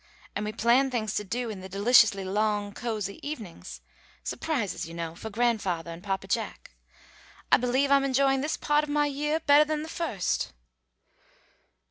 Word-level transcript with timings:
And 0.35 0.45
we 0.45 0.51
plan 0.51 0.89
things 0.89 1.13
to 1.13 1.23
do 1.23 1.51
in 1.51 1.61
the 1.61 1.69
deliciously 1.69 2.23
long 2.25 2.73
cosy 2.73 3.19
evenings 3.21 3.81
surprises, 4.23 4.87
you 4.87 4.95
know, 4.95 5.13
for 5.13 5.29
grandfathah 5.29 5.85
and 5.85 6.01
Papa 6.03 6.27
Jack. 6.27 6.71
I 7.51 7.57
believe 7.57 7.91
I'm 7.91 8.03
enjoying 8.03 8.41
this 8.41 8.57
pah't 8.57 8.81
of 8.83 8.89
my 8.89 9.05
yeah 9.05 9.37
bettah 9.45 9.65
than 9.67 9.83
the 9.83 9.89
first." 9.89 10.53